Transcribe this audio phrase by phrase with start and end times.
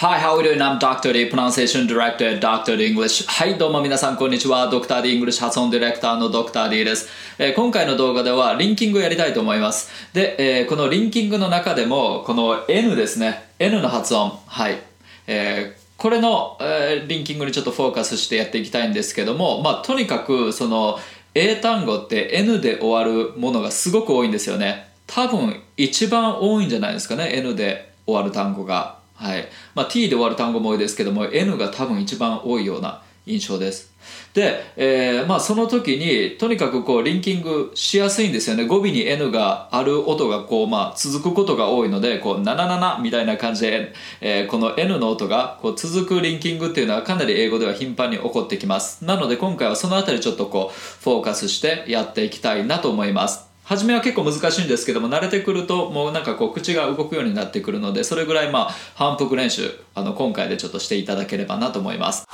[0.00, 0.50] Hi, how are you?
[0.50, 0.62] Doing?
[0.62, 1.12] I'm Dr.
[1.12, 2.76] D, Pronunciation Director at Dr.
[2.76, 3.26] D English.
[3.26, 4.70] はい、どうも皆さん、こんにちは。
[4.70, 5.02] Dr.
[5.02, 6.70] D English 発音ディレクターの Dr.
[6.70, 9.90] D です、えー今回の動画では、リンキングをやりたいと思います。
[10.12, 13.48] で、えーこのリンキングの中でも、この N ですね。
[13.58, 14.38] N の発音。
[14.46, 14.78] はい。
[15.26, 21.00] えーこれの、えーリンキングにちょっとフォーカスしてやっていきたいんですけども、まあ、とにかく、その、
[21.34, 24.90] 英単語って N で終わるものがすごく多いんですよね。
[25.08, 27.32] 多分、一番多いんじゃないですかね。
[27.34, 28.97] N で終わる単語が。
[29.18, 29.48] はい。
[29.74, 33.92] まあ、T で終わる単語も多いですけども N が多分一番多いような印象です。
[34.32, 38.64] で、えーまあ、その時にとにかくこうリンキングしやすいんですよね。
[38.64, 49.04] 語尾に N がある音がこう、まあ、続くことが多いのでこう77みたいな感じで、えーこの N の音がこう続くリンキングっていうのはかなり英語では頻繁に起こってきます。
[49.04, 53.47] なので今回はそのあたりちょっとこうフォーカスしてやっていきたいなと思います。
[53.68, 62.26] 初めは結構難しいんですけども慣れてくるともうなんかこう口が動くようになってくるのでそれぐらいまあ反復練習あの今回でちょっとしていただければなと思います。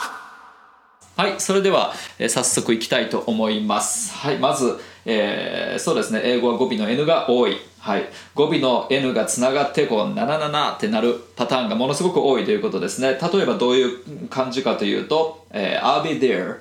[1.16, 4.12] はいそれでは、えー早速いきたいと思います。
[4.14, 7.56] はいまず、えーそうですね英語は語尾の N が多い。
[7.80, 13.18] はい、語尾の N がつながってこう「なななな」ってなるパターンがものすごく多いということですね。
[13.20, 16.58] 例えばどういう感じかというと「えー I'll be there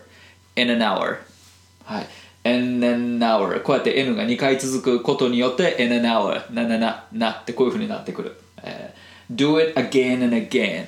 [0.56, 1.18] in an hour」
[1.86, 2.08] はい。
[2.46, 10.88] In an hour こうやって N が2回続くことによって in an hour ななななってこういうふうになってくる、えー do it again and again.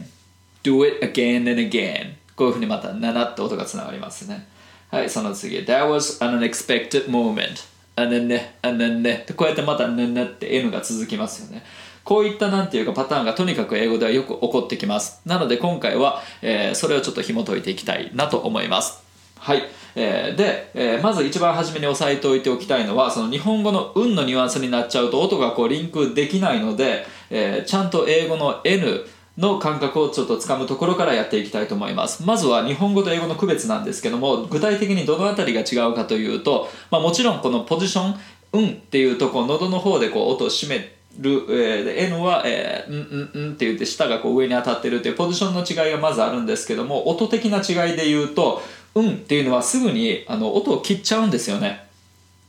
[0.64, 2.16] Do it again and again.
[2.36, 4.48] こういうふうにまたななって音がつながりますね。
[4.92, 5.60] はいその次。
[5.60, 7.64] That was an unexpected moment.
[7.96, 11.64] あねねあねねこうやってまたねねって N が続きますよね。
[12.04, 15.22] こういったなんていうかパターンがとにかく英語ではよく起こってきます。
[15.26, 19.05] なので今回は、えーそれをちょっと紐解いていきたいなと思います。
[19.46, 19.62] はい、
[19.94, 29.06] えーで、えーまず一番初めに押さえておいておきたいのはその日本語の「運」のニュアンスになっちゃうと音がこうリンクできないので、えーちゃんと英語の「N」
[29.38, 32.24] の感覚をちょっとつかむところからやっていきたいと思います。
[32.26, 38.16] まずは日本語と英語の区別なんですけども具体的にどのあたりが違うかというと、まあ、もちろんこのポジション
[38.52, 40.78] 「運」っていうとこう喉の方でこう音を締め
[41.20, 48.62] る、えー N は、えー、うんうんうんって言って舌がこう上に当たってるっていうポジションの違いがまずあるんですけども音的な違いで言うと
[48.96, 51.88] 「うん」っていうのはすぐにあの音を切っちゃうんですよね。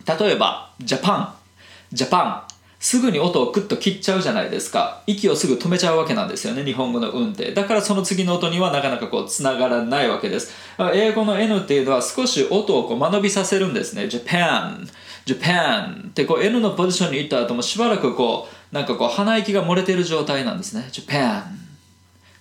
[0.07, 1.35] 例えば「ジャパン」
[1.93, 2.43] 「ジャパン」
[2.79, 5.03] すぐに音をクッと切っちゃうじゃないですか。
[5.07, 7.53] 息をすぐ止めちゃうわけなんですよね日本語の「うん」って。
[7.53, 10.53] だからその次の音にはなかなかこうつながらないわけです。
[10.95, 14.87] 英語の「N」っていうのは少し音をこう間延びさせるんですね「Japan」
[15.27, 20.89] Japan ってこう N のポジションに行った後もしばらくこうなんかこう鼻息が漏れてる状態なんですね。
[20.93, 21.43] Japan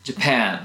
[0.04, 0.60] Japan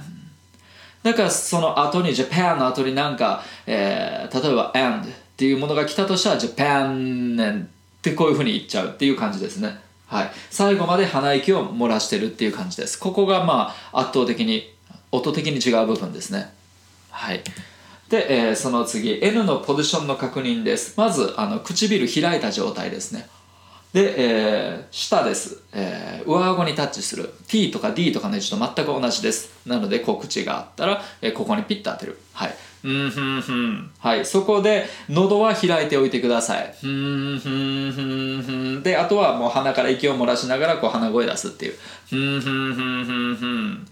[1.02, 7.68] だからその後に Japan の後になんか、えー例えば and っていうものが来たとしたら Japan っ
[8.02, 9.78] てこういうふうに言っちゃうっていう感じですね。
[10.06, 10.30] はい。
[10.50, 12.98] 最後まで鼻息を漏らしてるっていう感じです。
[12.98, 14.74] ここがまあ圧倒的に
[15.10, 16.52] 音的に違う部分ですね。
[17.10, 17.42] はい。
[18.10, 20.94] で、えーその次 N のポジションの確認です。
[20.98, 23.26] まずあの唇開いた状態ですね。
[23.92, 27.32] で、えー下です、えー上顎にタッチする。
[27.48, 29.50] T とか D とかの位置と全く同じです。
[29.66, 32.18] なのでこう口があったら、えーここにピッと当てる。
[32.32, 32.54] はい。
[32.82, 33.90] うんふんふん。
[33.98, 34.24] はい。
[34.24, 36.74] そこで喉は開いておいてください。
[36.80, 38.82] ふんふんふんふん。
[38.82, 41.74] であとはもう鼻から息を漏らしながらこう鼻声出すっていう。
[42.08, 43.86] ふんふんふんふんふん。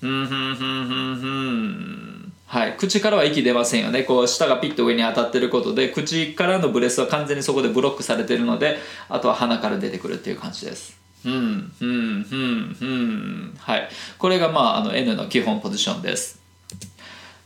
[0.00, 2.13] ふんふんふんふんふん。
[2.46, 8.78] はい、口からは息出ませんよねこう舌がピッと上に当たってることで口からのブレスは完全にそこでブロックされてるので
[9.08, 13.88] あとは鼻から出てくるっていう感じですうんうんうんうんはい
[14.18, 16.44] これがまああの N の基本ポジションです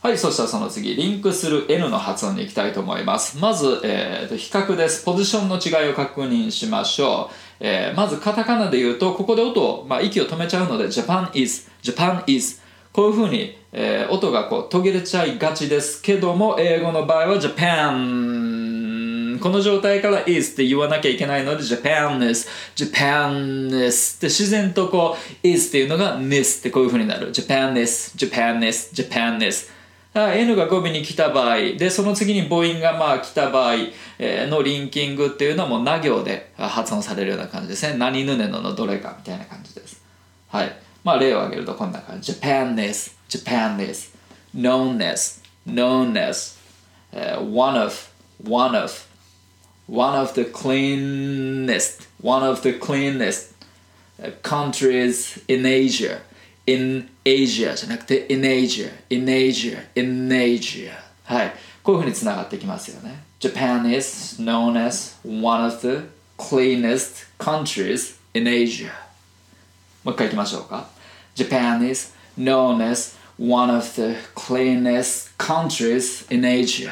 [0.01, 3.37] はい、そしたらその次、リンクする N の発音に行きたいと思います。
[3.39, 5.05] まず、えーと比較です。
[5.05, 7.35] ポジションの違いを確認しましょう。
[7.59, 12.63] えーまず、カタカナで言うと、ここで音を、まあ、息を止めちゃうので、Japan is, Japan is。
[12.99, 19.39] こういうふうに、えー音がこう途切れちゃいがちですけども、英語の場合は Japan。
[19.39, 27.31] この状態から is って言わなきゃいけないので Japan is, Japan is って自然とこう is っていうのが nis ってこういうふうになる。
[27.31, 29.71] Japan is, Japan is, Japan is
[30.13, 31.57] だから N が語尾に来た場合。
[31.79, 33.77] でその次に母音がまあ来た場合
[34.51, 37.97] のリンキングっていうのはもうな行で発音されるような感じですね。
[37.97, 40.03] 何ぬねののどれかみたいな感じです。
[40.49, 40.88] はい。
[41.04, 44.12] まあ例を挙げるとこんな感じ Japan is, Japan is
[44.56, 46.58] knownness, knownness、
[47.12, 48.10] えー one of,
[48.44, 48.92] one of
[49.88, 53.54] one of the cleanest, one of the cleanest
[54.22, 56.22] uh, countries in Asia.
[56.66, 60.92] in Asia じゃなくて in Asia, in Asia, in Asia.
[61.26, 61.54] はい。
[61.84, 63.24] こういうふうにつながってきますよね。
[63.40, 66.06] Japan is known as one of the
[66.38, 68.92] cleanest countries in Asia.
[70.05, 70.89] もう一回いきましょうか。
[71.35, 76.91] Japan is known as one of the cleanest countries in Asia.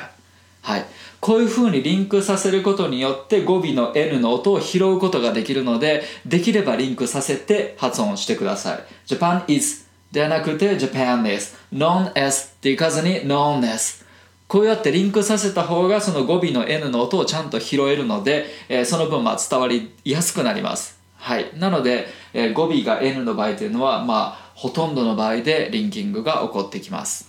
[0.62, 0.86] はい。
[1.20, 8.84] こういう風にリンクさせることによって語尾の N の音を拾うことができるのでできればリンクさせて発音してください。
[9.06, 14.04] Japan is ではなくて Japan is known as っていかずに known as
[14.46, 20.95] こうやってリンクさせた方がその語尾の N の音をちゃんと拾えるので、えー、その分まあ伝わりやすくなります。
[21.26, 21.50] はい。
[21.58, 27.28] なので、えー、語尾が N の場合というのはまあほとんどの場合でリンキングが起こってきます。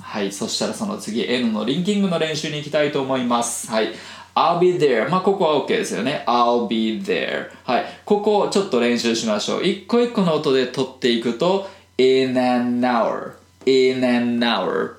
[0.00, 0.32] はい。
[0.32, 3.70] そしたらその次 N のリンキングの練習に行きたいと思います。
[3.70, 3.92] はい。
[4.34, 6.24] I'll be there まあここは OK ですよね。
[6.26, 7.84] I'll be there はい。
[8.06, 9.62] ここをちょっと練習しましょう。
[9.62, 13.32] 一個一個の音で取っていくと in an hour
[13.66, 14.92] in an hour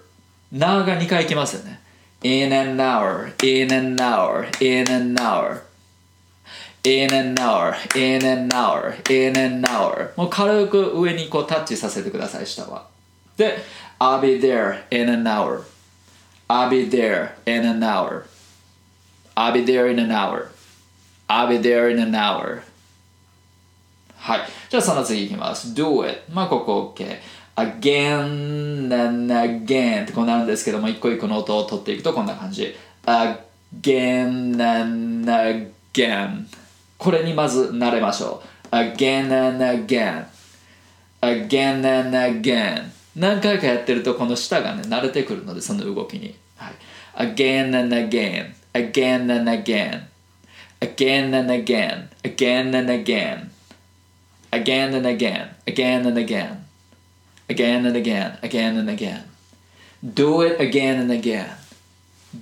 [0.51, 1.79] なが2回いきますよね。
[2.21, 5.68] In an hour in an hour in an hour
[6.83, 12.87] in an hour, in an hour, in an hour もう軽く上にこうタッチさせてください下は
[13.37, 13.57] で
[13.99, 15.63] I'll be there in an hour
[16.47, 18.25] I'll be there in an hour
[19.35, 20.51] I'll be there in an hour
[21.27, 22.61] I'll be there in an hour
[24.17, 24.39] はい
[24.69, 27.19] じゃあその次いきます Do it まあここ OK
[27.55, 32.73] again and again ってこうなるんですけども一個一個の音を取っていくとこんな感じ
[33.05, 36.45] again and again
[36.99, 40.25] これにまず慣れましょう again and again
[41.21, 46.73] again and again 何回かやってるとこの舌がね慣れてくるのでその動きに、はい、
[47.33, 50.03] again and again again and again
[50.81, 53.49] again and again again and again
[54.53, 56.65] again and again again and again
[57.47, 59.23] again and again again and again
[60.03, 61.47] do it again and again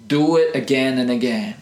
[0.07, 1.55] do it again and again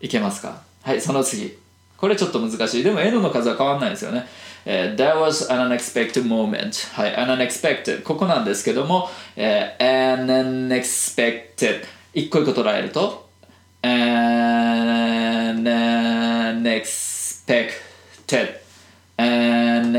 [0.00, 1.58] いけますかはい、その次。
[1.96, 2.84] これちょっと難しい。
[2.84, 4.24] でも N の数は変わんないですよね。
[4.64, 6.94] えー、That was an unexpected moment.
[6.94, 8.04] はい、an unexpected。
[8.04, 11.82] ここなんですけども、えー、an unexpected。
[12.14, 13.28] 一個一個捉えると、
[13.82, 15.64] an
[16.62, 17.80] unexpected。
[19.16, 19.92] an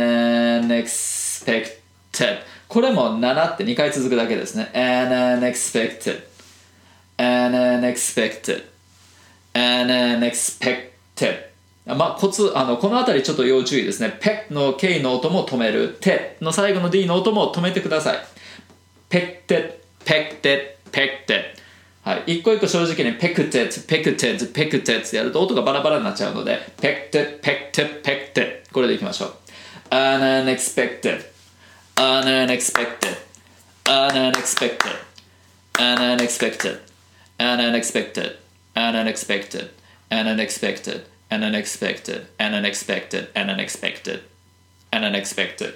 [0.70, 1.84] unexpected。
[2.70, 4.72] これも7って2回続くだけですね。
[4.74, 6.22] an unexpected。
[7.18, 7.52] an
[7.82, 8.77] unexpected。
[9.58, 11.48] And unexpected
[11.86, 14.18] まあ、コツあのこの辺りちょっと要注意ですね。
[14.20, 15.98] ペの K の音も止める。
[16.02, 18.18] テの最後の D の音も止めてください。
[19.08, 21.56] ペクテペクテペクテ
[22.04, 22.40] はい。
[22.40, 29.34] 一個一個正直にペクテッペクテッペクテってやると音がバラバラになっちゃうので、ペクテッペクテッペクテッこれでいきましょう。
[29.90, 31.24] unexpected
[31.96, 33.18] unexpected
[33.86, 34.98] unexpected
[35.80, 36.80] unexpected
[37.40, 39.71] unexpected and unexpected
[40.11, 44.25] and unexpected and unexpected and unexpected and unexpected
[44.93, 45.75] and unexpected.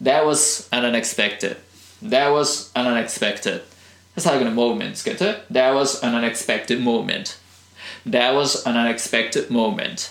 [0.00, 1.56] That was an unexpected.
[2.02, 3.62] That was an unexpected.
[4.16, 7.38] 最後に moment つけて That was an unexpected moment.
[8.06, 10.10] That was an unexpected moment.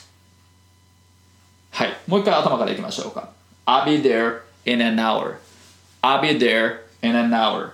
[1.71, 1.97] はい。
[2.07, 3.31] もう一回頭からいきましょうか。
[3.65, 5.37] I'll be there in an hour.
[6.01, 7.73] I'll be there in an hour.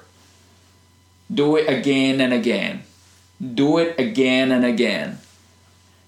[1.32, 2.84] Do it again and again.
[3.41, 5.19] Do it again and again.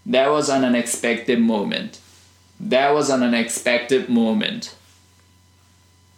[0.07, 2.01] That was an unexpected moment.
[2.61, 4.77] That was an unexpected moment.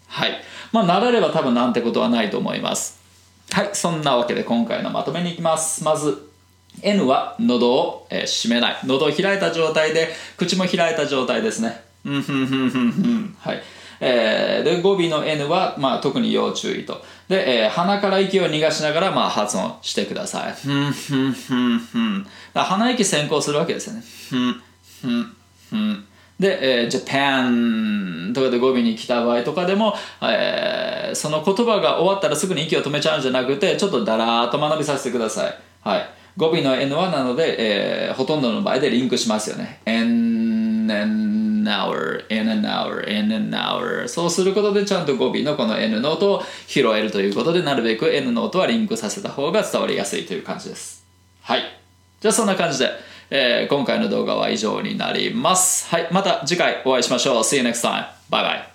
[0.08, 0.42] はい。
[0.72, 3.00] まあ、慣れれば多分なんてことはないと思います。
[3.50, 3.70] はい。
[3.72, 5.84] そんなわけで今回のまとめに行きます。
[5.84, 6.30] まず、
[6.82, 8.80] N は喉を、えー、閉めない。
[8.84, 11.82] 喉を開いた状態で、口も開いた状態ですね。
[12.04, 13.36] うんふんふんふんふん。
[13.38, 13.62] はい。
[14.04, 17.00] えー、で語尾の N は、まあ、特に要注意と。
[17.28, 20.52] で、えー、鼻から息を逃がしながら、まあ、発音してください。
[20.52, 22.26] ふんふんふんふん。
[22.52, 24.02] 鼻息先行するわけですよね。
[24.28, 24.62] ふん
[25.00, 25.36] ふん
[25.70, 26.04] ふん。
[26.40, 35.58] で、えー、Japan とかで語尾に来た場合とかでも、えー、その言葉が終わったらすぐに息を止めちゃうんじゃなくてちょっとだらーっと学びさせてください。
[35.82, 36.08] はい。
[36.36, 39.80] 語尾の N はなので、えー、ほとんどの場合でリンクしますよね。
[39.86, 44.08] N, N an hour, in an hour, in an hour.
[44.08, 51.04] そうすることでちゃんと語尾のこの N の音を拾えるということでなるべく N の音はリンクさせた方が伝わりやすいという感じです。
[51.42, 51.62] はい。
[52.20, 52.90] じゃあそんな感じで、
[53.30, 55.88] えー、今回の動画は以上になります。
[55.88, 56.08] はい。
[56.12, 57.36] また次回お会いしましょう。
[57.38, 58.06] See you next time.
[58.30, 58.71] Bye bye.